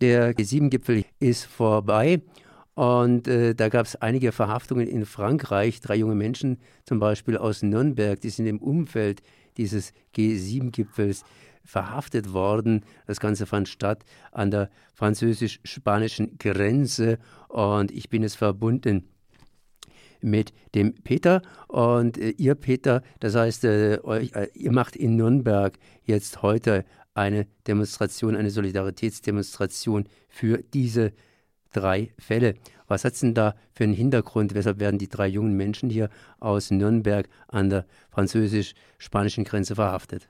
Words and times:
Der 0.00 0.32
G7-Gipfel 0.32 1.04
ist 1.18 1.46
vorbei 1.46 2.22
und 2.74 3.26
äh, 3.26 3.56
da 3.56 3.68
gab 3.68 3.86
es 3.86 3.96
einige 3.96 4.30
Verhaftungen 4.30 4.86
in 4.86 5.04
Frankreich. 5.04 5.80
Drei 5.80 5.96
junge 5.96 6.14
Menschen, 6.14 6.58
zum 6.84 7.00
Beispiel 7.00 7.36
aus 7.36 7.62
Nürnberg, 7.62 8.20
die 8.20 8.30
sind 8.30 8.46
im 8.46 8.58
Umfeld 8.58 9.22
dieses 9.56 9.92
G7-Gipfels 10.14 11.24
verhaftet 11.64 12.32
worden. 12.32 12.84
Das 13.08 13.18
Ganze 13.18 13.46
fand 13.46 13.68
statt 13.68 14.04
an 14.30 14.52
der 14.52 14.70
französisch-spanischen 14.94 16.38
Grenze 16.38 17.18
und 17.48 17.90
ich 17.90 18.08
bin 18.08 18.22
es 18.22 18.36
verbunden 18.36 19.08
mit 20.20 20.52
dem 20.76 20.94
Peter 20.94 21.42
und 21.66 22.18
äh, 22.18 22.30
ihr 22.30 22.54
Peter, 22.54 23.02
das 23.18 23.34
heißt, 23.34 23.64
äh, 23.64 23.98
euch, 24.04 24.32
äh, 24.34 24.48
ihr 24.54 24.72
macht 24.72 24.94
in 24.94 25.16
Nürnberg 25.16 25.76
jetzt 26.04 26.42
heute 26.42 26.84
eine 27.18 27.46
Demonstration, 27.66 28.36
eine 28.36 28.50
Solidaritätsdemonstration 28.50 30.08
für 30.28 30.58
diese 30.58 31.12
drei 31.74 32.10
Fälle. 32.18 32.54
Was 32.86 33.04
hat 33.04 33.12
es 33.12 33.20
denn 33.20 33.34
da 33.34 33.54
für 33.74 33.84
einen 33.84 33.92
Hintergrund? 33.92 34.54
Weshalb 34.54 34.80
werden 34.80 34.98
die 34.98 35.08
drei 35.08 35.26
jungen 35.26 35.56
Menschen 35.56 35.90
hier 35.90 36.08
aus 36.40 36.70
Nürnberg 36.70 37.26
an 37.48 37.68
der 37.70 37.84
französisch-spanischen 38.10 39.44
Grenze 39.44 39.74
verhaftet? 39.74 40.28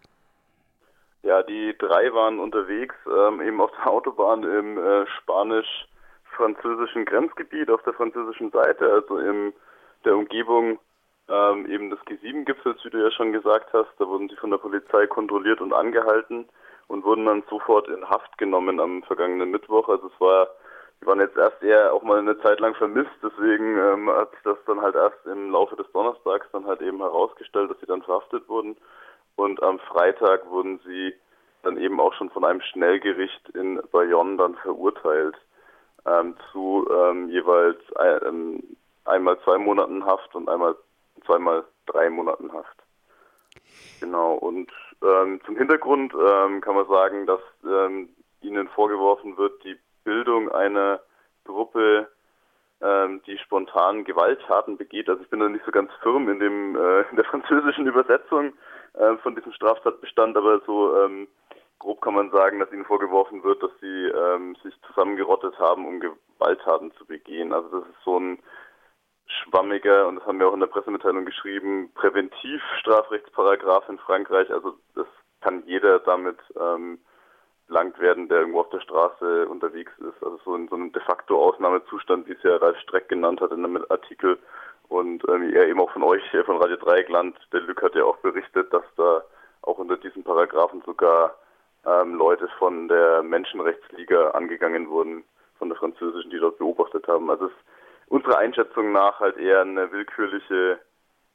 Ja, 1.22 1.42
die 1.42 1.76
drei 1.78 2.12
waren 2.12 2.40
unterwegs, 2.40 2.94
ähm, 3.06 3.42
eben 3.42 3.60
auf 3.60 3.70
der 3.72 3.90
Autobahn 3.90 4.42
im 4.42 4.78
äh, 4.78 5.06
spanisch-französischen 5.18 7.04
Grenzgebiet 7.04 7.70
auf 7.70 7.82
der 7.82 7.92
französischen 7.92 8.50
Seite, 8.50 8.90
also 8.90 9.18
in 9.18 9.52
der 10.04 10.16
Umgebung 10.16 10.78
ähm, 11.28 11.66
eben 11.66 11.90
des 11.90 11.98
G7-Gipfels, 12.00 12.82
wie 12.84 12.90
du 12.90 13.02
ja 13.02 13.10
schon 13.10 13.32
gesagt 13.32 13.72
hast. 13.72 13.90
Da 13.98 14.06
wurden 14.06 14.28
sie 14.28 14.36
von 14.36 14.50
der 14.50 14.58
Polizei 14.58 15.06
kontrolliert 15.06 15.60
und 15.60 15.72
angehalten 15.72 16.48
und 16.88 17.04
wurden 17.04 17.26
dann 17.26 17.44
sofort 17.48 17.88
in 17.88 18.08
Haft 18.08 18.36
genommen 18.38 18.80
am 18.80 19.02
vergangenen 19.04 19.50
Mittwoch. 19.50 19.88
Also 19.88 20.08
es 20.08 20.20
war 20.20 20.48
die 21.00 21.06
waren 21.06 21.20
jetzt 21.20 21.36
erst 21.36 21.62
eher 21.62 21.92
auch 21.92 22.02
mal 22.02 22.18
eine 22.18 22.38
Zeit 22.40 22.58
lang 22.60 22.74
vermisst, 22.74 23.10
deswegen 23.22 23.78
ähm, 23.78 24.10
hat 24.10 24.30
sich 24.32 24.40
das 24.42 24.58
dann 24.66 24.80
halt 24.80 24.96
erst 24.96 25.24
im 25.26 25.50
Laufe 25.52 25.76
des 25.76 25.90
Donnerstags 25.92 26.46
dann 26.52 26.66
halt 26.66 26.80
eben 26.82 26.98
herausgestellt, 26.98 27.70
dass 27.70 27.78
sie 27.80 27.86
dann 27.86 28.02
verhaftet 28.02 28.48
wurden. 28.48 28.76
Und 29.36 29.62
am 29.62 29.78
Freitag 29.78 30.48
wurden 30.50 30.80
sie 30.84 31.14
dann 31.62 31.76
eben 31.76 32.00
auch 32.00 32.12
schon 32.14 32.30
von 32.30 32.44
einem 32.44 32.60
Schnellgericht 32.60 33.48
in 33.50 33.80
Bayonne 33.92 34.36
dann 34.36 34.56
verurteilt 34.56 35.36
ähm, 36.06 36.34
zu 36.52 36.88
ähm, 36.90 37.28
jeweils 37.28 37.78
ein, 37.96 38.18
ähm, 38.26 38.76
einmal 39.04 39.38
zwei 39.44 39.58
Monaten 39.58 40.04
Haft 40.04 40.34
und 40.34 40.48
einmal 40.48 40.74
zweimal 41.24 41.64
drei 41.86 42.10
Monaten 42.10 42.52
Haft. 42.52 42.76
Genau, 44.00 44.34
und 44.34 44.70
ähm, 45.02 45.40
zum 45.44 45.56
Hintergrund 45.56 46.12
ähm, 46.14 46.60
kann 46.60 46.74
man 46.74 46.88
sagen, 46.88 47.26
dass 47.26 47.40
ähm, 47.64 48.08
ihnen 48.40 48.68
vorgeworfen 48.68 49.36
wird, 49.36 49.62
die 49.64 49.76
Bildung 50.04 50.50
einer 50.50 51.00
Gruppe, 51.44 52.08
ähm, 52.80 53.20
die 53.26 53.38
spontan 53.38 54.04
Gewalttaten 54.04 54.76
begeht. 54.76 55.08
Also 55.08 55.22
ich 55.22 55.30
bin 55.30 55.40
da 55.40 55.48
nicht 55.48 55.64
so 55.64 55.70
ganz 55.70 55.90
firm 56.02 56.28
in 56.28 56.38
dem 56.38 56.76
äh, 56.76 57.02
in 57.10 57.16
der 57.16 57.24
französischen 57.30 57.86
Übersetzung 57.86 58.52
äh, 58.94 59.16
von 59.22 59.34
diesem 59.34 59.52
Straftatbestand, 59.52 60.36
aber 60.36 60.60
so 60.66 60.96
ähm, 61.02 61.28
grob 61.78 62.00
kann 62.00 62.14
man 62.14 62.30
sagen, 62.30 62.58
dass 62.58 62.72
ihnen 62.72 62.84
vorgeworfen 62.84 63.42
wird, 63.44 63.62
dass 63.62 63.70
sie 63.80 64.06
ähm, 64.06 64.56
sich 64.62 64.74
zusammengerottet 64.86 65.58
haben, 65.58 65.86
um 65.86 66.00
Gewalttaten 66.00 66.92
zu 66.92 67.06
begehen. 67.06 67.52
Also 67.52 67.80
das 67.80 67.88
ist 67.88 68.04
so 68.04 68.18
ein 68.18 68.38
schwammiger, 69.28 70.08
und 70.08 70.16
das 70.16 70.26
haben 70.26 70.40
wir 70.40 70.48
auch 70.48 70.54
in 70.54 70.60
der 70.60 70.66
Pressemitteilung 70.66 71.24
geschrieben, 71.24 71.90
Präventivstrafrechtsparagraf 71.94 73.88
in 73.88 73.98
Frankreich. 73.98 74.50
Also 74.50 74.74
das 74.94 75.06
kann 75.40 75.62
jeder 75.66 75.98
damit 76.00 76.38
ähm, 76.58 76.98
belangt 77.66 77.98
werden, 78.00 78.28
der 78.28 78.40
irgendwo 78.40 78.60
auf 78.60 78.70
der 78.70 78.80
Straße 78.80 79.46
unterwegs 79.48 79.92
ist. 79.98 80.22
Also 80.22 80.38
so 80.44 80.54
in 80.56 80.68
so 80.68 80.74
einem 80.74 80.92
de 80.92 81.02
facto 81.02 81.38
Ausnahmezustand, 81.38 82.26
wie 82.26 82.32
es 82.32 82.42
ja 82.42 82.56
Ralf 82.56 82.78
Streck 82.78 83.08
genannt 83.08 83.40
hat 83.40 83.52
in 83.52 83.64
einem 83.64 83.84
Artikel. 83.88 84.38
Und 84.88 85.22
ähm, 85.28 85.52
er 85.54 85.68
eben 85.68 85.80
auch 85.80 85.90
von 85.90 86.02
euch, 86.02 86.22
von 86.46 86.56
Radio 86.56 86.76
Dreieckland, 86.76 87.36
der 87.52 87.60
Lück 87.60 87.82
hat 87.82 87.94
ja 87.94 88.04
auch 88.04 88.16
berichtet, 88.18 88.72
dass 88.72 88.84
da 88.96 89.22
auch 89.62 89.78
unter 89.78 89.98
diesen 89.98 90.24
Paragraphen 90.24 90.82
sogar 90.86 91.34
ähm, 91.84 92.14
Leute 92.14 92.48
von 92.58 92.88
der 92.88 93.22
Menschenrechtsliga 93.22 94.30
angegangen 94.30 94.88
wurden, 94.88 95.24
von 95.58 95.68
der 95.68 95.76
französischen, 95.76 96.30
die 96.30 96.38
dort 96.38 96.58
beobachtet 96.58 97.06
haben. 97.06 97.30
Also 97.30 97.46
es 97.46 97.52
unserer 98.08 98.38
Einschätzung 98.38 98.92
nach 98.92 99.20
halt 99.20 99.36
eher 99.36 99.62
eine 99.62 99.90
willkürliche 99.92 100.78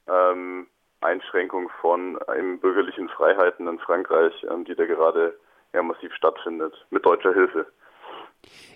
ähm, 0.08 0.68
Einschränkung 1.02 1.70
von 1.82 2.20
ähm, 2.36 2.60
bürgerlichen 2.60 3.10
Freiheiten 3.10 3.68
in 3.68 3.80
Frankreich, 3.80 4.34
ähm, 4.50 4.66
die 4.66 4.76
da 4.76 4.86
gerade 4.86 5.38
ja 5.74 5.84
massiv 5.84 6.14
stattfindet, 6.14 6.74
mit 6.90 7.06
deutscher 7.06 7.34
Hilfe. 7.34 7.68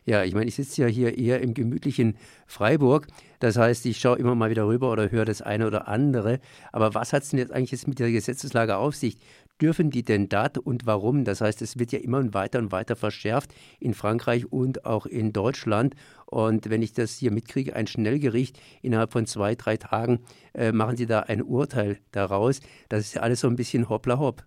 Ja, 0.06 0.24
ich 0.24 0.34
meine, 0.34 0.46
ich 0.46 0.56
sitze 0.56 0.84
ja 0.84 0.88
hier 0.88 1.18
eher 1.18 1.42
im 1.42 1.54
gemütlichen 1.54 2.18
Freiburg. 2.48 3.08
Das 3.42 3.58
heißt, 3.58 3.86
ich 3.86 3.98
schaue 3.98 4.18
immer 4.18 4.36
mal 4.36 4.50
wieder 4.50 4.66
rüber 4.66 4.92
oder 4.92 5.12
höre 5.12 5.26
das 5.26 5.42
eine 5.42 5.68
oder 5.68 5.90
andere. 5.90 6.40
Aber 6.72 6.96
was 6.96 7.12
hat 7.12 7.24
es 7.24 7.30
denn 7.30 7.40
jetzt 7.40 7.52
eigentlich 7.52 7.72
jetzt 7.72 7.88
mit 7.88 8.00
der 8.00 8.12
Gesetzeslage 8.12 8.78
auf 8.78 8.96
sich? 8.96 9.18
Dürfen 9.62 9.90
die 9.90 10.04
denn 10.04 10.30
da 10.30 10.48
und 10.64 10.86
warum? 10.86 11.26
Das 11.26 11.42
heißt, 11.42 11.62
es 11.62 11.80
wird 11.80 11.92
ja 11.92 12.00
immer 12.00 12.34
weiter 12.34 12.60
und 12.60 12.72
weiter 12.72 12.96
verschärft 12.96 13.52
in 13.80 13.94
Frankreich 13.94 14.52
und 14.52 14.86
auch 14.86 15.06
in 15.08 15.34
Deutschland. 15.34 15.96
Und 16.28 16.70
wenn 16.70 16.84
ich 16.84 16.94
das 16.94 17.18
hier 17.18 17.32
mitkriege, 17.32 17.76
ein 17.76 17.88
Schnellgericht 17.88 18.60
innerhalb 18.84 19.12
von 19.12 19.26
zwei, 19.26 19.56
drei 19.56 19.78
Tagen 19.78 20.24
äh, 20.54 20.72
machen 20.72 20.96
sie 20.96 21.08
da 21.08 21.22
ein 21.22 21.42
Urteil 21.42 21.98
daraus. 22.12 22.60
Das 22.90 23.00
ist 23.00 23.16
ja 23.16 23.22
alles 23.22 23.42
so 23.42 23.48
ein 23.48 23.56
bisschen 23.56 23.90
hoppla 23.90 24.20
hopp. 24.20 24.44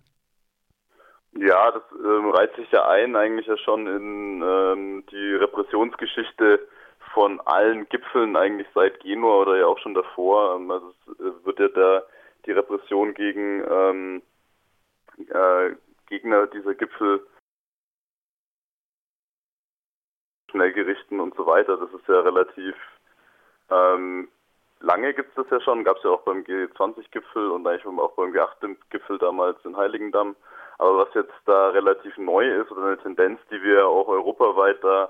Ja, 1.33 1.71
das 1.71 1.83
ähm, 2.03 2.29
reiht 2.29 2.55
sich 2.55 2.69
ja 2.71 2.87
ein, 2.89 3.15
eigentlich 3.15 3.47
ja 3.47 3.57
schon 3.57 3.87
in 3.87 4.41
ähm, 4.41 5.03
die 5.11 5.35
Repressionsgeschichte 5.35 6.59
von 7.13 7.39
allen 7.41 7.87
Gipfeln, 7.89 8.35
eigentlich 8.35 8.67
seit 8.73 8.99
Genua 9.01 9.41
oder 9.41 9.57
ja 9.57 9.65
auch 9.65 9.79
schon 9.79 9.93
davor. 9.93 10.55
Ähm, 10.55 10.71
also 10.71 10.87
es 10.89 11.19
äh, 11.19 11.45
wird 11.45 11.59
ja 11.59 11.67
da 11.69 12.03
die 12.45 12.51
Repression 12.51 13.13
gegen 13.13 13.63
ähm, 13.69 14.21
äh, 15.17 15.75
Gegner 16.07 16.47
dieser 16.47 16.75
Gipfel 16.75 17.25
Schnellgerichten 20.49 21.19
und 21.19 21.35
so 21.35 21.45
weiter. 21.45 21.77
Das 21.77 21.89
ist 21.93 22.07
ja 22.07 22.19
relativ 22.19 22.75
ähm, 23.69 24.27
lange 24.81 25.13
gibt 25.13 25.29
es 25.29 25.35
das 25.35 25.49
ja 25.49 25.61
schon, 25.61 25.83
gab 25.83 25.97
es 25.97 26.03
ja 26.03 26.09
auch 26.09 26.21
beim 26.21 26.43
G20-Gipfel 26.43 27.49
und 27.51 27.65
eigentlich 27.65 27.85
auch 27.85 28.13
beim 28.13 28.33
G8-Gipfel 28.33 29.17
damals 29.17 29.57
in 29.63 29.77
Heiligendamm. 29.77 30.35
Aber 30.77 30.97
was 30.97 31.13
jetzt 31.13 31.33
da 31.45 31.69
relativ 31.69 32.17
neu 32.17 32.47
ist 32.61 32.71
oder 32.71 32.87
eine 32.87 32.97
Tendenz, 32.97 33.39
die 33.51 33.61
wir 33.61 33.87
auch 33.87 34.07
europaweit 34.07 34.83
da 34.83 35.09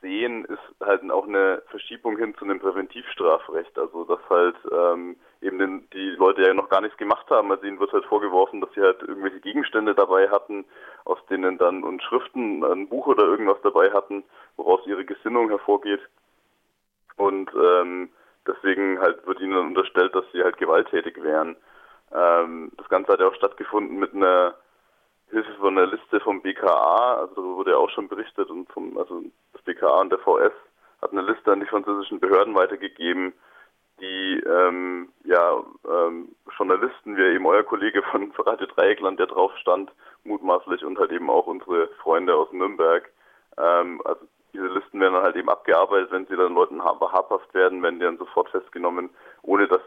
sehen, 0.00 0.44
ist 0.44 0.86
halt 0.86 1.08
auch 1.10 1.26
eine 1.26 1.62
Verschiebung 1.68 2.16
hin 2.16 2.34
zu 2.36 2.44
einem 2.44 2.60
Präventivstrafrecht. 2.60 3.78
Also 3.78 4.04
dass 4.04 4.20
halt 4.28 4.56
ähm, 4.70 5.16
eben 5.40 5.58
den, 5.58 5.88
die 5.92 6.10
Leute 6.10 6.42
ja 6.42 6.54
noch 6.54 6.68
gar 6.68 6.80
nichts 6.80 6.96
gemacht 6.96 7.28
haben. 7.30 7.50
Also 7.50 7.64
ihnen 7.64 7.80
wird 7.80 7.92
halt 7.92 8.04
vorgeworfen, 8.06 8.60
dass 8.60 8.72
sie 8.74 8.80
halt 8.80 9.02
irgendwelche 9.02 9.40
Gegenstände 9.40 9.94
dabei 9.94 10.28
hatten, 10.28 10.64
aus 11.04 11.18
denen 11.28 11.58
dann 11.58 11.82
und 11.82 12.02
Schriften, 12.02 12.64
ein 12.64 12.88
Buch 12.88 13.06
oder 13.06 13.24
irgendwas 13.24 13.58
dabei 13.62 13.90
hatten, 13.92 14.24
woraus 14.56 14.86
ihre 14.86 15.04
Gesinnung 15.04 15.48
hervorgeht. 15.48 16.00
Und 17.16 17.50
ähm, 17.54 18.10
deswegen 18.46 18.98
halt 19.00 19.26
wird 19.26 19.40
ihnen 19.40 19.56
unterstellt, 19.56 20.14
dass 20.14 20.24
sie 20.32 20.42
halt 20.42 20.56
gewalttätig 20.58 21.22
wären. 21.22 21.56
Ähm, 22.12 22.72
das 22.76 22.88
Ganze 22.88 23.12
hat 23.12 23.20
ja 23.20 23.28
auch 23.28 23.34
stattgefunden 23.34 23.98
mit 23.98 24.14
einer 24.14 24.54
Hilfe 25.30 25.52
von 25.54 25.76
der 25.76 25.86
Liste 25.86 26.20
vom 26.20 26.42
BKA, 26.42 27.14
also 27.20 27.34
darüber 27.34 27.56
wurde 27.56 27.70
ja 27.72 27.76
auch 27.76 27.90
schon 27.90 28.08
berichtet 28.08 28.50
und 28.50 28.70
vom, 28.72 28.96
also 28.98 29.22
das 29.52 29.62
BKA 29.62 30.00
und 30.00 30.10
der 30.10 30.18
VS 30.18 30.52
hat 31.02 31.12
eine 31.12 31.22
Liste 31.22 31.52
an 31.52 31.60
die 31.60 31.66
französischen 31.66 32.20
Behörden 32.20 32.54
weitergegeben, 32.54 33.32
die 34.00 34.40
ähm, 34.40 35.10
ja 35.24 35.62
ähm, 35.88 36.34
Journalisten, 36.56 37.16
wie 37.16 37.34
eben 37.34 37.46
euer 37.46 37.62
Kollege 37.62 38.02
von 38.02 38.32
Radio 38.38 38.66
Dreieckland, 38.66 39.18
der 39.18 39.26
drauf 39.26 39.52
stand, 39.58 39.90
mutmaßlich 40.24 40.84
und 40.84 40.98
halt 40.98 41.12
eben 41.12 41.30
auch 41.30 41.46
unsere 41.46 41.88
Freunde 42.02 42.34
aus 42.34 42.52
Nürnberg, 42.52 43.08
ähm, 43.56 44.00
also 44.04 44.26
diese 44.52 44.66
Listen 44.66 45.00
werden 45.00 45.14
dann 45.14 45.22
halt 45.22 45.36
eben 45.36 45.48
abgearbeitet, 45.48 46.10
wenn 46.10 46.26
sie 46.26 46.36
dann 46.36 46.54
Leuten 46.54 46.82
habhaft 46.82 47.54
werden, 47.54 47.82
werden 47.82 48.00
die 48.00 48.04
dann 48.04 48.18
sofort 48.18 48.48
festgenommen, 48.50 49.10
ohne 49.42 49.68
dass 49.68 49.80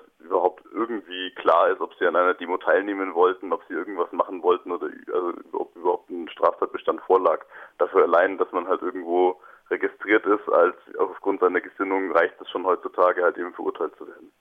klar 1.53 1.69
ist, 1.69 1.81
ob 1.81 1.94
sie 2.00 2.05
an 2.05 2.15
einer 2.15 2.33
Demo 2.33 2.57
teilnehmen 2.57 3.13
wollten, 3.13 3.53
ob 3.53 3.61
sie 3.67 3.73
irgendwas 3.73 4.11
machen 4.11 4.41
wollten 4.41 4.71
oder 4.71 4.88
also 5.13 5.33
ob 5.53 5.75
überhaupt 5.75 6.09
ein 6.09 6.27
Straftatbestand 6.29 7.01
vorlag. 7.01 7.45
Dafür 7.77 8.03
allein, 8.03 8.38
dass 8.38 8.51
man 8.51 8.67
halt 8.67 8.81
irgendwo 8.81 9.39
registriert 9.69 10.25
ist, 10.25 10.47
als 10.51 10.75
aufgrund 10.97 11.41
seiner 11.41 11.61
Gesinnung 11.61 12.11
reicht 12.11 12.39
es 12.41 12.50
schon 12.50 12.65
heutzutage 12.65 13.23
halt 13.23 13.38
eben 13.38 13.53
verurteilt 13.53 13.95
zu 13.97 14.07
werden. 14.07 14.31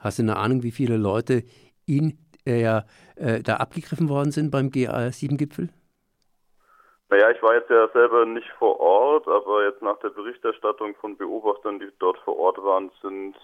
Hast 0.00 0.18
du 0.18 0.22
eine 0.22 0.36
Ahnung, 0.36 0.62
wie 0.62 0.72
viele 0.72 0.96
Leute 0.96 1.44
in 1.86 2.18
äh, 2.46 2.62
äh, 2.62 3.42
da 3.42 3.56
abgegriffen 3.56 4.08
worden 4.08 4.32
sind 4.32 4.50
beim 4.50 4.68
GA7-Gipfel? 4.68 5.68
Naja, 7.08 7.30
ich 7.30 7.42
war 7.42 7.54
jetzt 7.54 7.70
ja 7.70 7.88
selber 7.92 8.24
nicht 8.26 8.48
vor 8.58 8.80
Ort, 8.80 9.28
aber 9.28 9.64
jetzt 9.64 9.82
nach 9.82 9.98
der 9.98 10.08
Berichterstattung 10.08 10.94
von 10.96 11.16
Beobachtern, 11.16 11.78
die 11.78 11.88
dort 11.98 12.18
vor 12.24 12.36
Ort 12.38 12.58
waren, 12.58 12.90
sind 13.02 13.36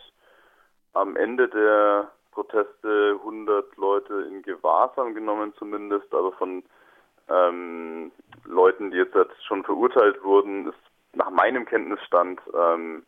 am 0.95 1.17
Ende 1.17 1.49
der 1.49 2.11
Proteste 2.39 3.19
100 3.19 3.77
Leute 3.79 4.15
in 4.31 4.43
Gewahrsam 4.43 5.13
genommen 5.13 5.53
zumindest, 5.59 6.15
aber 6.15 6.31
von 6.31 6.63
ähm, 7.29 8.13
Leuten, 8.45 8.93
die 8.93 8.99
jetzt 8.99 9.17
schon 9.45 9.65
verurteilt 9.65 10.23
wurden, 10.23 10.69
ist 10.69 10.79
nach 11.15 11.31
meinem 11.31 11.67
Kenntnisstand 11.67 12.41
ähm, 12.55 13.03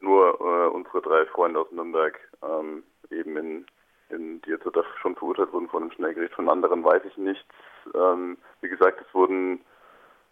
nur 0.00 0.38
äh, 0.38 0.68
unsere 0.68 1.00
drei 1.00 1.24
Freunde 1.24 1.60
aus 1.60 1.72
Nürnberg 1.72 2.18
ähm, 2.42 2.82
eben 3.10 3.38
in, 3.38 3.66
in, 4.10 4.42
die 4.42 4.50
jetzt 4.50 4.66
schon 5.00 5.16
verurteilt 5.16 5.54
wurden 5.54 5.70
von 5.70 5.84
einem 5.84 5.92
Schnellgericht. 5.92 6.34
Von 6.34 6.50
anderen 6.50 6.84
weiß 6.84 7.04
ich 7.06 7.16
nichts. 7.16 7.48
Ähm, 7.94 8.36
wie 8.60 8.68
gesagt, 8.68 9.00
es 9.00 9.14
wurden 9.14 9.64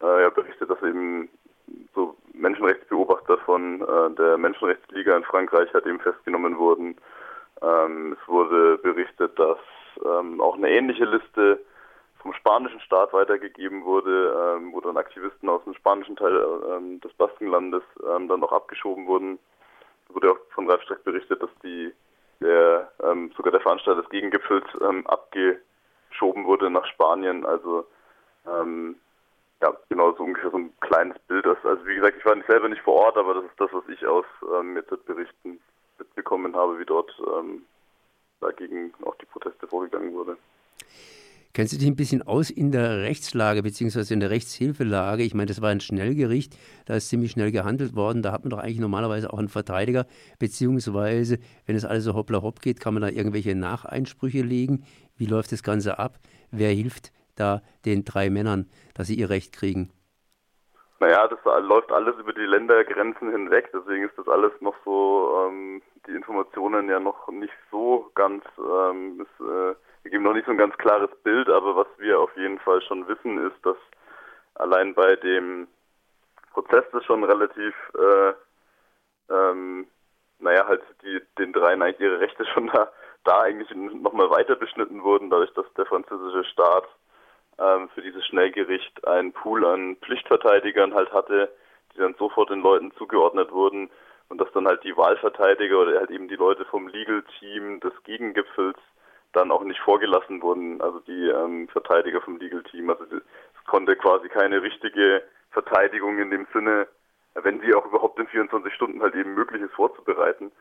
äh, 0.03 0.21
ja, 0.21 0.29
berichtet, 0.29 0.69
dass 0.69 0.81
eben 0.83 1.27
so 1.95 2.15
Menschenrechtsbeobachter 2.33 3.39
von 3.39 3.81
äh, 3.81 4.15
der 4.15 4.37
Menschenrechtsliga 4.37 5.17
in 5.17 5.23
Frankreich 5.23 5.73
halt 5.73 5.87
eben 5.87 5.99
festgenommen 5.99 6.59
wurden. 6.59 6.97
Ähm, 7.65 8.17
es 8.19 8.27
wurde 8.27 8.77
berichtet, 8.77 9.37
dass 9.39 9.57
ähm, 10.05 10.39
auch 10.41 10.55
eine 10.55 10.69
ähnliche 10.69 11.05
Liste 11.05 11.59
vom 12.19 12.33
spanischen 12.33 12.79
Staat 12.81 13.13
weitergegeben 13.13 13.85
wurde, 13.85 14.57
ähm, 14.57 14.73
wo 14.73 14.81
dann 14.81 14.97
Aktivisten 14.97 15.49
aus 15.49 15.63
dem 15.63 15.73
spanischen 15.73 16.15
Teil 16.15 16.41
ähm, 16.71 16.99
des 17.01 17.13
Baskenlandes 17.13 17.83
ähm, 18.03 18.27
dann 18.27 18.43
auch 18.43 18.51
abgeschoben 18.51 19.07
wurden. 19.07 19.39
Es 20.07 20.15
wurde 20.15 20.31
auch 20.31 20.37
von 20.53 20.69
Ralf 20.69 20.81
Streck 20.83 21.03
berichtet, 21.03 21.41
dass 21.41 21.49
die 21.63 21.91
der 22.41 22.91
ähm, 23.01 23.31
sogar 23.37 23.51
der 23.51 23.61
Veranstalter 23.61 24.01
des 24.01 24.09
Gegengipfels 24.09 24.65
ähm, 24.81 25.07
abgeschoben 25.07 26.45
wurde 26.45 26.69
nach 26.69 26.85
Spanien. 26.87 27.45
Also 27.45 27.85
ähm, 28.45 28.95
ja, 29.61 29.73
genau 29.89 30.11
so 30.13 30.23
ungefähr 30.23 30.51
so 30.51 30.57
ein 30.57 30.73
kleines 30.81 31.17
Bild. 31.27 31.45
Also 31.45 31.85
wie 31.85 31.95
gesagt, 31.95 32.17
ich 32.17 32.25
war 32.25 32.35
selber 32.47 32.69
nicht 32.69 32.81
vor 32.81 32.95
Ort, 32.95 33.17
aber 33.17 33.35
das 33.35 33.45
ist 33.45 33.59
das, 33.59 33.71
was 33.71 33.87
ich 33.87 34.05
aus 34.05 34.25
ähm, 34.59 34.75
jetzt 34.75 35.05
Berichten 35.05 35.59
mitbekommen 36.15 36.55
habe, 36.55 36.79
wie 36.79 36.85
dort 36.85 37.11
ähm, 37.19 37.63
dagegen 38.39 38.93
auch 39.05 39.15
die 39.15 39.25
Proteste 39.25 39.67
vorgegangen 39.67 40.13
wurde. 40.13 40.37
Kennst 41.53 41.71
du 41.71 41.77
dich 41.77 41.87
ein 41.87 41.95
bisschen 41.95 42.21
aus 42.21 42.49
in 42.49 42.71
der 42.71 42.99
Rechtslage 42.99 43.63
bzw. 43.63 44.13
in 44.13 44.19
der 44.19 44.29
Rechtshilfelage? 44.29 45.23
Ich 45.23 45.33
meine, 45.33 45.47
das 45.47 45.61
war 45.61 45.69
ein 45.69 45.79
Schnellgericht, 45.79 46.57
da 46.85 46.95
ist 46.95 47.07
ziemlich 47.07 47.31
schnell 47.31 47.51
gehandelt 47.51 47.95
worden. 47.95 48.21
Da 48.21 48.33
hat 48.33 48.43
man 48.43 48.49
doch 48.49 48.57
eigentlich 48.57 48.79
normalerweise 48.79 49.31
auch 49.31 49.39
einen 49.39 49.47
Verteidiger, 49.47 50.05
beziehungsweise, 50.37 51.39
wenn 51.65 51.77
es 51.77 51.85
alles 51.85 52.03
so 52.03 52.13
hoppla 52.13 52.41
hopp 52.41 52.61
geht, 52.61 52.81
kann 52.81 52.93
man 52.93 53.03
da 53.03 53.09
irgendwelche 53.09 53.55
Nacheinsprüche 53.55 54.41
legen. 54.41 54.83
Wie 55.15 55.27
läuft 55.27 55.53
das 55.53 55.63
Ganze 55.63 55.97
ab? 55.97 56.19
Wer 56.51 56.71
hilft 56.71 57.13
da 57.35 57.61
den 57.85 58.03
drei 58.03 58.29
Männern, 58.29 58.67
dass 58.93 59.07
sie 59.07 59.15
ihr 59.15 59.29
Recht 59.29 59.53
kriegen? 59.53 59.91
Naja, 60.99 61.27
das 61.27 61.39
läuft 61.63 61.91
alles 61.91 62.15
über 62.17 62.31
die 62.31 62.45
Ländergrenzen 62.45 63.29
hinweg, 63.29 63.69
deswegen 63.73 64.05
ist 64.05 64.17
das 64.17 64.27
alles 64.29 64.53
noch 64.61 64.75
so, 64.85 65.47
ähm, 65.47 65.81
die 66.07 66.11
Informationen 66.11 66.89
ja 66.89 66.99
noch 66.99 67.27
nicht 67.27 67.53
so 67.69 68.09
ganz, 68.15 68.45
ähm, 68.57 69.19
ist, 69.21 69.45
äh, 69.45 70.09
geben 70.09 70.23
noch 70.23 70.33
nicht 70.33 70.45
so 70.45 70.51
ein 70.51 70.57
ganz 70.57 70.77
klares 70.77 71.09
Bild, 71.23 71.49
aber 71.49 71.75
was 71.75 71.87
wir 71.97 72.19
auf 72.19 72.35
jeden 72.37 72.59
Fall 72.59 72.81
schon 72.83 73.07
wissen, 73.07 73.45
ist, 73.45 73.65
dass 73.65 73.75
allein 74.55 74.93
bei 74.93 75.15
dem 75.17 75.67
Prozess 76.53 76.85
das 76.93 77.03
schon 77.03 77.23
relativ, 77.25 77.75
äh, 77.97 78.33
ähm, 79.29 79.87
naja, 80.39 80.65
halt 80.65 80.83
die, 81.03 81.21
den 81.37 81.51
dreien 81.51 81.81
eigentlich 81.81 81.99
ihre 81.99 82.19
Rechte 82.21 82.45
schon 82.53 82.67
da, 82.67 82.89
da 83.25 83.41
eigentlich 83.41 83.69
nochmal 83.75 84.29
weiter 84.29 84.55
beschnitten 84.55 85.03
wurden, 85.03 85.29
dadurch, 85.29 85.53
dass 85.55 85.65
der 85.73 85.85
französische 85.87 86.45
Staat 86.45 86.87
ähm, 87.59 87.89
für 87.93 88.01
dieses 88.01 88.25
Schnellgericht 88.25 89.07
einen 89.07 89.31
Pool 89.31 89.65
an 89.65 89.97
Pflichtverteidigern 89.97 90.93
halt 90.93 91.11
hatte, 91.11 91.49
die 91.93 91.99
dann 91.99 92.15
sofort 92.15 92.49
den 92.49 92.61
Leuten 92.61 92.91
zugeordnet 92.97 93.51
wurden 93.51 93.89
und 94.29 94.39
dass 94.39 94.51
dann 94.53 94.67
halt 94.67 94.83
die 94.83 94.97
Wahlverteidiger 94.97 95.79
oder 95.79 95.99
halt 95.99 96.11
eben 96.11 96.27
die 96.27 96.35
Leute 96.35 96.65
vom 96.65 96.87
Legal 96.87 97.23
Team 97.39 97.79
des 97.79 97.93
Gegengipfels 98.03 98.77
dann 99.33 99.51
auch 99.51 99.63
nicht 99.63 99.79
vorgelassen 99.81 100.41
wurden, 100.41 100.81
also 100.81 100.99
die 100.99 101.27
ähm, 101.27 101.67
Verteidiger 101.67 102.21
vom 102.21 102.37
Legal 102.37 102.63
Team. 102.63 102.89
Also 102.89 103.03
es 103.03 103.65
konnte 103.65 103.95
quasi 103.95 104.29
keine 104.29 104.61
richtige 104.61 105.23
Verteidigung 105.51 106.19
in 106.19 106.31
dem 106.31 106.47
Sinne, 106.53 106.87
wenn 107.35 107.59
sie 107.61 107.73
auch 107.73 107.85
überhaupt 107.85 108.19
in 108.19 108.27
24 108.27 108.73
Stunden 108.73 109.01
halt 109.01 109.15
eben 109.15 109.33
möglich 109.33 109.61
ist 109.61 109.73
vorzubereiten. 109.73 110.51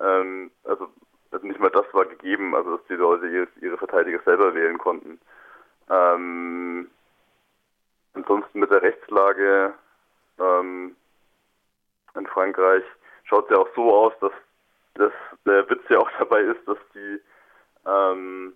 Ähm, 0.00 0.50
also, 0.64 0.88
also 1.30 1.46
nicht 1.46 1.60
mal 1.60 1.70
das 1.70 1.86
war 1.92 2.06
gegeben, 2.06 2.54
also 2.54 2.76
dass 2.76 2.86
die 2.88 2.94
Leute 2.94 3.26
ihre, 3.28 3.48
ihre 3.60 3.78
Verteidiger 3.78 4.20
selber 4.24 4.54
wählen 4.54 4.78
konnten. 4.78 5.20
Ähm, 5.90 6.90
ansonsten 8.14 8.60
mit 8.60 8.70
der 8.70 8.82
Rechtslage 8.82 9.74
ähm, 10.38 10.96
in 12.14 12.26
Frankreich 12.26 12.84
schaut 13.24 13.44
es 13.44 13.50
ja 13.50 13.58
auch 13.58 13.68
so 13.74 13.94
aus, 13.94 14.12
dass, 14.20 14.32
dass 14.94 15.12
der 15.44 15.68
Witz 15.68 15.82
ja 15.88 15.98
auch 15.98 16.10
dabei 16.18 16.40
ist, 16.40 16.66
dass 16.66 16.78
die, 16.94 17.20
ähm, 17.86 18.54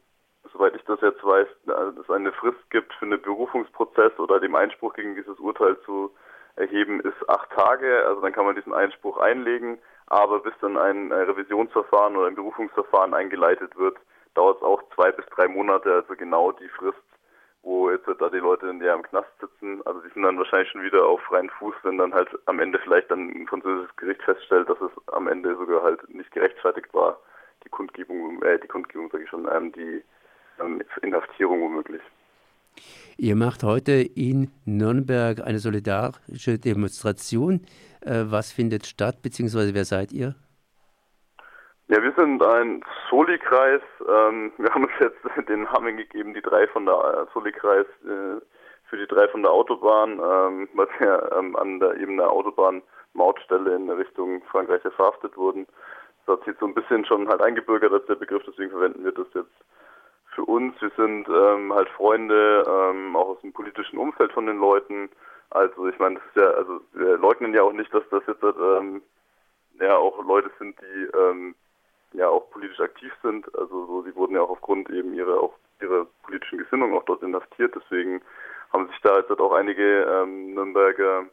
soweit 0.53 0.75
ich 0.77 0.85
das 0.85 1.01
jetzt 1.01 1.23
weiß, 1.25 1.49
dass 1.67 1.97
es 1.97 2.11
eine 2.11 2.33
Frist 2.33 2.71
gibt 2.71 2.93
für 2.95 3.07
einen 3.07 3.21
Berufungsprozess 3.21 4.19
oder 4.19 4.41
dem 4.41 4.55
Einspruch 4.55 4.95
gegen 4.95 5.15
dieses 5.15 5.39
Urteil 5.39 5.79
zu 5.83 6.15
erheben, 6.57 7.01
ist 7.01 7.29
acht 7.29 7.51
Tage. 7.51 8.07
Also 8.07 8.21
dann 8.21 8.33
kann 8.33 8.47
man 8.47 8.57
diesen 8.57 8.73
Einspruch 8.73 9.19
einlegen, 9.19 9.79
aber 10.07 10.41
bis 10.41 10.55
dann 10.61 10.77
ein 10.77 11.13
Revisionsverfahren 11.13 12.17
oder 12.17 12.29
ein 12.29 12.35
Berufungsverfahren 12.35 13.15
eingeleitet 13.15 13.77
wird, 13.77 13.99
dauert 14.35 14.59
es 14.59 14.63
auch 14.63 14.83
zwei 14.95 15.13
bis 15.13 15.27
drei 15.27 15.49
Monate, 15.49 15.93
also 15.93 16.15
genau 16.17 16.53
die 16.53 16.69
Frist, 16.69 16.99
wo 17.63 17.91
jetzt 17.91 18.07
da 18.07 18.29
die 18.29 18.39
Leute 18.39 18.67
in 18.69 18.81
im 18.81 19.03
Knast 19.03 19.29
sitzen. 19.41 19.83
Also 19.85 20.01
die 20.01 20.13
sind 20.13 20.23
dann 20.23 20.39
wahrscheinlich 20.39 20.71
schon 20.71 20.83
wieder 20.83 21.05
auf 21.07 21.21
freien 21.23 21.51
Fuß, 21.51 21.75
wenn 21.83 21.99
dann 21.99 22.15
halt 22.15 22.29
am 22.47 22.61
Ende 22.61 22.79
vielleicht 22.79 23.11
dann 23.11 23.29
ein 23.31 23.47
französisches 23.47 23.97
Gericht 23.97 24.23
feststellt, 24.23 24.69
dass 24.69 24.81
es 24.81 24.91
am 25.13 25.29
Ende 25.29 25.57
sogar 25.57 25.83
halt 25.83 26.09
nicht 26.15 26.31
gerechtfertigt 26.31 26.93
war, 26.95 27.19
die 27.65 27.69
Kundgebung, 27.69 28.43
äh, 28.43 28.59
die 28.59 28.69
Kundgebung 28.69 29.11
sage 29.11 29.25
ich 29.25 29.31
schon, 29.31 29.49
ähm, 29.53 29.73
die 29.73 30.03
ähm, 30.61 30.83
Inhaftierung 31.03 31.61
womöglich. 31.61 32.03
Ihr 33.17 33.35
macht 33.35 33.65
heute 33.65 33.93
in 33.93 34.53
Nürnberg 34.65 35.41
eine 35.41 35.59
solidarische 35.59 36.59
Demonstration. 36.59 37.63
Äh, 38.01 38.25
was 38.27 38.53
findet 38.53 38.87
statt, 38.87 39.23
beziehungsweise 39.23 39.75
wer 39.75 39.85
seid 39.85 40.13
ihr? 40.13 40.37
Ja, 41.91 42.03
wir 42.03 42.13
sind 42.13 42.43
ein 42.43 42.85
Soli-Kreis. 43.09 43.81
Ähm, 44.07 44.53
wir 44.59 44.75
haben 44.75 44.85
uns 44.85 44.93
jetzt 45.01 45.17
den 45.49 45.63
Namen 45.63 45.97
gegeben, 45.97 46.35
die 46.35 46.43
drei 46.43 46.67
von 46.69 46.85
der 46.85 46.95
äh, 46.95 47.33
Soli-Kreis 47.33 47.87
äh, 48.05 48.41
für 48.91 48.97
die 48.99 49.07
drei 49.07 49.27
von 49.29 49.43
der 49.43 49.53
Autobahn, 49.53 50.21
ähm, 50.23 50.69
weil 50.75 50.89
wir 50.99 51.33
ähm, 51.39 51.57
an 51.57 51.81
der 51.81 51.97
eben 51.97 52.19
der 52.19 52.31
Autobahn-Mautstelle 52.31 53.75
in 53.75 53.89
Richtung 53.89 54.43
Frankreich 54.51 54.83
verhaftet 54.83 55.35
wurden. 55.39 55.67
Das 56.27 56.39
hat 56.39 56.45
sich 56.45 56.57
so 56.61 56.67
ein 56.67 56.75
bisschen 56.75 57.07
schon 57.07 57.27
halt 57.27 57.41
eingebürgert 57.41 57.93
als 57.95 58.05
der 58.05 58.17
Begriff, 58.17 58.43
deswegen 58.47 58.71
verwenden 58.71 59.05
wir 59.05 59.13
das 59.13 59.29
jetzt 59.35 59.65
für 60.35 60.45
uns. 60.45 60.75
Wir 60.83 60.91
sind 60.95 61.27
ähm, 61.31 61.73
halt 61.73 61.89
Freunde, 61.89 62.65
ähm, 62.69 63.17
auch 63.17 63.29
aus 63.29 63.41
dem 63.41 63.55
politischen 63.55 63.99
Umfeld 63.99 64.33
von 64.33 64.45
den 64.45 64.59
Leuten. 64.59 65.09
Also 65.49 65.89
ich 65.89 65.99
meine, 65.99 66.17
das 66.17 66.25
ist 66.27 66.37
ja, 66.37 66.51
also 66.51 66.81
wir 66.93 67.17
leugnen 67.17 67.55
ja 67.55 67.63
auch 67.63 67.73
nicht, 67.73 67.95
dass 67.95 68.07
das 68.11 68.25
jetzt 68.27 68.43
ähm, 68.43 69.01
ja 69.81 69.97
auch 69.97 70.23
Leute 70.23 70.51
sind, 70.59 70.79
die 70.83 71.17
ähm, 71.17 71.55
ja 72.13 72.29
auch 72.29 72.51
politisch 72.51 72.81
aktiv 72.81 73.13
sind. 73.23 73.47
Also 73.57 73.87
so, 73.87 74.03
sie 74.03 74.15
wurden 74.15 74.35
ja 74.35 74.43
auch 74.43 74.51
aufgrund 74.51 74.91
eben 74.91 75.15
ihrer 75.15 75.41
auch 75.41 75.55
ihrer 75.81 76.07
politischen 76.23 76.59
Gesinnung 76.59 76.95
auch 76.95 77.05
dort 77.05 77.23
inhaftiert. 77.23 77.75
Deswegen 77.75 78.21
haben 78.73 78.89
sich 78.89 79.01
da 79.03 79.19
jetzt 79.19 79.29
halt 79.29 79.41
auch 79.41 79.53
einige 79.53 80.03
ähm, 80.03 80.55
Nürnberger 80.55 81.27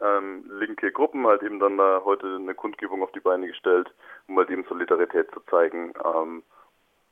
ähm, 0.00 0.44
linke 0.60 0.92
Gruppen 0.92 1.26
halt 1.26 1.42
eben 1.42 1.58
dann 1.58 1.76
da 1.76 2.02
heute 2.04 2.26
eine 2.36 2.54
Kundgebung 2.54 3.02
auf 3.02 3.12
die 3.12 3.20
Beine 3.20 3.48
gestellt, 3.48 3.92
um 4.28 4.36
halt 4.36 4.50
eben 4.50 4.64
Solidarität 4.68 5.30
zu 5.32 5.40
zeigen 5.50 5.92
ähm, 6.04 6.42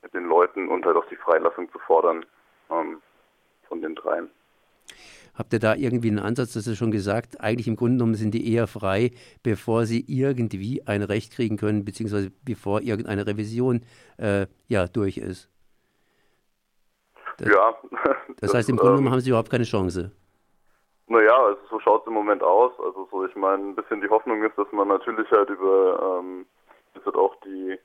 mit 0.03 0.15
den 0.15 0.29
Leuten 0.29 0.69
und 0.69 0.87
halt 0.87 0.97
auch 0.97 1.07
die 1.07 1.17
Freilassung 1.17 1.71
zu 1.73 1.79
fordern 1.81 2.25
ähm, 2.71 3.03
von 3.69 3.81
den 3.81 3.95
dreien. 3.95 4.31
Habt 5.37 5.53
ihr 5.53 5.59
da 5.59 5.75
irgendwie 5.75 6.09
einen 6.09 6.19
Ansatz, 6.19 6.55
das 6.55 6.67
ist 6.67 6.79
schon 6.79 6.91
gesagt, 6.91 7.41
eigentlich 7.41 7.69
im 7.69 7.77
Grunde 7.77 7.97
genommen 7.97 8.15
sind 8.15 8.33
die 8.33 8.53
eher 8.53 8.67
frei, 8.67 9.11
bevor 9.43 9.85
sie 9.85 10.05
irgendwie 10.07 10.83
ein 10.87 11.03
Recht 11.03 11.33
kriegen 11.33 11.57
können, 11.57 11.85
beziehungsweise 11.85 12.31
bevor 12.45 12.81
irgendeine 12.81 13.27
Revision 13.27 13.83
äh, 14.19 14.47
ja, 14.69 14.87
durch 14.87 15.19
ist? 15.19 15.51
Das, 17.39 17.49
ja. 17.49 17.75
Das, 18.41 18.55
heißt, 18.55 18.69
im 18.69 18.77
Grunde 18.77 18.93
genommen 18.93 19.07
ähm, 19.09 19.13
haben 19.13 19.21
sie 19.21 19.31
überhaupt 19.31 19.51
keine 19.51 19.65
Chance. 19.65 20.11
Naja, 21.09 21.37
also 21.37 21.61
so 21.71 21.81
schaut 21.81 22.03
es 22.03 22.07
im 22.09 22.15
Moment 22.15 22.43
aus. 22.43 22.73
Also 22.85 23.09
so, 23.11 23.25
ich 23.25 23.35
meine, 23.37 23.63
ein 23.63 23.75
bisschen 23.75 24.01
die 24.01 24.09
Hoffnung 24.09 24.43
ist, 24.43 24.59
dass 24.59 24.71
man 24.73 24.89
natürlich 24.89 25.31
halt 25.31 25.49
über 25.51 26.21
ähm, 26.21 26.47
halt 27.05 27.17
auch 27.17 27.35
die 27.45 27.79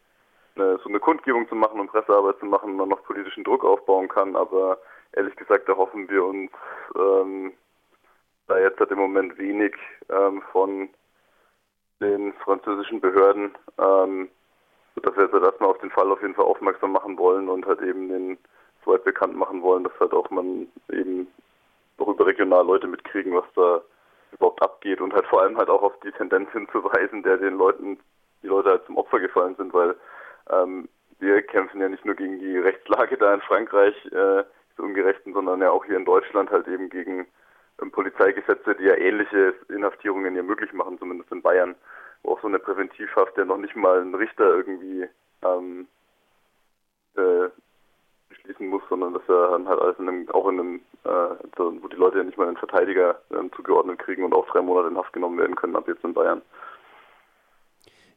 eine, 0.55 0.77
so 0.83 0.89
eine 0.89 0.99
Kundgebung 0.99 1.47
zu 1.47 1.55
machen 1.55 1.79
und 1.79 1.91
Pressearbeit 1.91 2.39
zu 2.39 2.45
machen, 2.45 2.75
man 2.75 2.89
noch 2.89 3.03
politischen 3.03 3.43
Druck 3.43 3.63
aufbauen 3.63 4.07
kann, 4.07 4.35
aber 4.35 4.77
ehrlich 5.13 5.35
gesagt, 5.35 5.67
da 5.67 5.75
hoffen 5.75 6.09
wir 6.09 6.23
uns 6.23 6.51
ähm, 6.95 7.53
da 8.47 8.59
jetzt 8.59 8.79
halt 8.79 8.91
im 8.91 8.99
Moment 8.99 9.37
wenig 9.37 9.75
ähm, 10.09 10.41
von 10.51 10.89
den 11.99 12.33
französischen 12.33 12.99
Behörden, 12.99 13.55
ähm, 13.77 14.29
dass 14.95 15.15
wir 15.15 15.23
jetzt 15.23 15.33
halt 15.33 15.43
erstmal 15.43 15.69
auf 15.69 15.77
den 15.79 15.91
Fall 15.91 16.11
auf 16.11 16.21
jeden 16.21 16.35
Fall 16.35 16.45
aufmerksam 16.45 16.91
machen 16.91 17.17
wollen 17.17 17.47
und 17.47 17.65
halt 17.65 17.81
eben 17.81 18.09
den 18.09 18.37
so 18.83 18.91
weit 18.91 19.03
bekannt 19.03 19.35
machen 19.35 19.61
wollen, 19.61 19.83
dass 19.83 19.99
halt 19.99 20.13
auch 20.13 20.29
man 20.31 20.67
eben 20.91 21.27
auch 21.97 22.19
regional 22.19 22.65
Leute 22.65 22.87
mitkriegen, 22.87 23.33
was 23.35 23.45
da 23.55 23.81
überhaupt 24.31 24.61
abgeht 24.61 25.01
und 25.01 25.13
halt 25.13 25.27
vor 25.27 25.41
allem 25.41 25.57
halt 25.57 25.69
auch 25.69 25.83
auf 25.83 25.99
die 26.03 26.11
Tendenz 26.11 26.49
hinzuweisen, 26.51 27.23
der 27.23 27.37
den 27.37 27.57
Leuten, 27.57 27.99
die 28.41 28.47
Leute 28.47 28.71
halt 28.71 28.85
zum 28.85 28.97
Opfer 28.97 29.19
gefallen 29.19 29.55
sind, 29.55 29.73
weil 29.73 29.95
ähm, 30.49 30.89
wir 31.19 31.41
kämpfen 31.43 31.79
ja 31.79 31.89
nicht 31.89 32.05
nur 32.05 32.15
gegen 32.15 32.39
die 32.39 32.57
Rechtslage 32.57 33.17
da 33.17 33.33
in 33.33 33.41
Frankreich, 33.41 33.95
äh, 34.07 34.43
ungerechten, 34.81 35.33
sondern 35.33 35.61
ja 35.61 35.71
auch 35.71 35.85
hier 35.85 35.97
in 35.97 36.05
Deutschland 36.05 36.49
halt 36.51 36.67
eben 36.67 36.89
gegen 36.89 37.27
ähm, 37.81 37.91
Polizeigesetze, 37.91 38.75
die 38.75 38.85
ja 38.85 38.95
ähnliche 38.97 39.53
Inhaftierungen 39.69 40.33
hier 40.33 40.43
möglich 40.43 40.73
machen, 40.73 40.99
zumindest 40.99 41.31
in 41.31 41.41
Bayern, 41.41 41.75
wo 42.23 42.33
auch 42.33 42.41
so 42.41 42.47
eine 42.47 42.59
Präventivhaft, 42.59 43.37
der 43.37 43.45
noch 43.45 43.57
nicht 43.57 43.75
mal 43.75 44.01
ein 44.01 44.15
Richter 44.15 44.45
irgendwie 44.45 45.07
ähm, 45.43 45.87
äh, 47.15 47.49
beschließen 48.29 48.67
muss, 48.67 48.83
sondern 48.89 49.13
dass 49.13 49.27
er 49.27 49.51
dann 49.51 49.67
halt 49.67 49.81
alles 49.81 49.99
in 49.99 50.07
einem, 50.07 50.29
auch 50.29 50.47
in 50.47 50.59
einem, 50.59 50.75
äh, 51.03 51.35
wo 51.57 51.87
die 51.87 51.97
Leute 51.97 52.19
ja 52.19 52.23
nicht 52.23 52.37
mal 52.37 52.47
einen 52.47 52.57
Verteidiger 52.57 53.21
äh, 53.29 53.49
zugeordnet 53.55 53.99
kriegen 53.99 54.23
und 54.23 54.33
auch 54.33 54.47
drei 54.47 54.61
Monate 54.61 54.89
in 54.89 54.97
Haft 54.97 55.13
genommen 55.13 55.37
werden 55.37 55.55
können, 55.55 55.75
ab 55.75 55.87
jetzt 55.87 56.03
in 56.03 56.13
Bayern. 56.13 56.41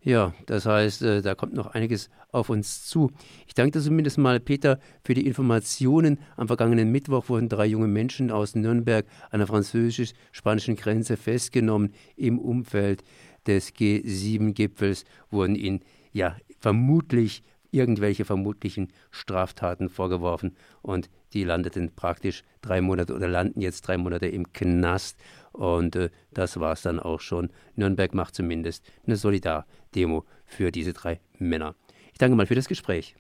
Ja, 0.07 0.35
das 0.45 0.67
heißt, 0.67 1.01
äh, 1.01 1.23
da 1.23 1.35
kommt 1.35 1.55
noch 1.55 1.69
einiges 1.69 2.11
auf 2.31 2.51
uns 2.51 2.87
zu. 2.87 3.11
Ich 3.47 3.55
danke 3.55 3.81
zumindest 3.81 4.19
mal 4.19 4.39
Peter 4.39 4.79
für 5.03 5.15
die 5.15 5.27
Informationen. 5.27 6.19
Am 6.37 6.47
vergangenen 6.47 6.93
Mittwoch 6.93 7.31
wurden 7.31 7.49
drei 7.49 7.65
junge 7.65 7.87
Menschen 7.87 8.31
aus 8.31 8.55
Nürnberg 8.55 9.07
an 9.31 9.39
der 9.39 9.47
französisch-spanischen 9.47 10.77
Grenze 10.77 11.17
festgenommen. 11.17 11.95
Im 12.17 12.39
Umfeld 12.39 13.03
des 13.47 13.75
G7-Gipfels 13.75 15.07
wurden 15.31 15.55
ihnen 15.55 15.81
ja 16.13 16.37
vermutlich 16.61 17.43
irgendwelche 17.71 18.27
vermutlichen 18.27 18.93
Straftaten 19.11 19.89
vorgeworfen 19.89 20.55
und 20.83 21.09
die 21.33 21.45
landeten 21.45 21.95
praktisch 21.97 22.43
drei 22.61 22.83
Monate 22.83 23.15
oder 23.15 23.27
landen 23.27 23.63
jetzt 23.63 23.89
drei 23.89 23.97
Monate 23.97 24.27
im 24.27 24.53
Knast 24.53 25.19
und 25.55 25.97
äh, 25.97 26.11
das 26.33 26.59
war 26.61 26.73
es 26.73 26.83
dann 26.83 27.01
auch 27.01 27.21
schon. 27.21 27.51
Nürnberg 27.77 28.13
macht 28.15 28.35
zumindest 28.35 28.85
eine 29.07 29.17
Solidar-Demo 29.17 30.25
für 30.45 30.71
diese 30.71 30.93
drei 30.93 31.21
Männer. 31.39 31.75
Ich 32.13 32.19
danke 32.19 32.37
mal 32.37 32.47
für 32.47 32.55
das 32.55 32.69
Gespräch. 32.69 33.17